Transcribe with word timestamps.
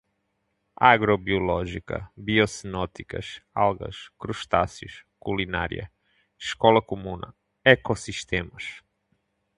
agro-biológica, 0.93 2.11
biocenóticas, 2.15 3.43
algas, 3.53 4.09
crustáceos, 4.17 5.05
culinária, 5.19 5.91
escola-comuna, 6.39 7.35
ecossistemas 7.63 8.81